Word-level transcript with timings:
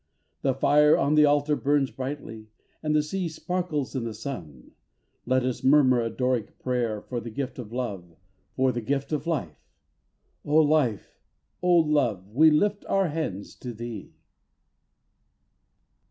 The 0.41 0.55
fire 0.55 0.97
on 0.97 1.13
the 1.13 1.25
altar 1.25 1.55
burns 1.55 1.91
brightly, 1.91 2.49
And 2.81 2.95
the 2.95 3.03
sea 3.03 3.29
sparkles 3.29 3.93
in 3.95 4.03
the 4.03 4.15
sun. 4.15 4.71
Let 5.27 5.43
us 5.45 5.63
murmur 5.63 6.01
a 6.01 6.09
Doric 6.09 6.57
prayer 6.57 7.01
For 7.03 7.19
the 7.19 7.29
gift 7.29 7.59
of 7.59 7.71
love, 7.71 8.15
For 8.55 8.71
the 8.71 8.81
gift 8.81 9.11
of 9.13 9.27
life, 9.27 9.63
Oh 10.43 10.57
Life! 10.61 11.19
Oh 11.61 11.75
Love! 11.75 12.33
We 12.33 12.49
lift 12.49 12.83
our 12.87 13.09
hands 13.09 13.53
to 13.57 13.73
thee! 13.75 14.15